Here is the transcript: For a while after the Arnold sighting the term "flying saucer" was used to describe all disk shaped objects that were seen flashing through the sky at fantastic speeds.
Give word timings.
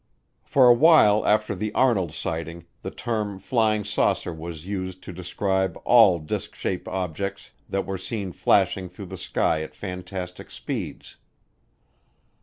For 0.41 0.67
a 0.67 0.73
while 0.73 1.27
after 1.27 1.53
the 1.53 1.71
Arnold 1.75 2.11
sighting 2.11 2.65
the 2.81 2.89
term 2.89 3.37
"flying 3.37 3.83
saucer" 3.83 4.33
was 4.33 4.65
used 4.65 5.03
to 5.03 5.13
describe 5.13 5.79
all 5.85 6.17
disk 6.17 6.55
shaped 6.55 6.87
objects 6.87 7.51
that 7.69 7.85
were 7.85 7.99
seen 7.99 8.31
flashing 8.31 8.89
through 8.89 9.05
the 9.13 9.15
sky 9.17 9.61
at 9.61 9.75
fantastic 9.75 10.49
speeds. 10.49 11.17